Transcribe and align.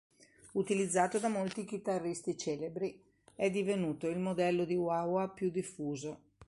Utilizzato 0.53 1.19
da 1.19 1.27
molti 1.29 1.63
chitarristi 1.63 2.35
celebri, 2.35 2.99
è 3.35 3.51
divenuto 3.51 4.07
il 4.07 4.17
modello 4.17 4.65
di 4.65 4.73
wah 4.73 5.03
wah 5.05 5.29
più 5.29 5.51
diffuso. 5.51 6.21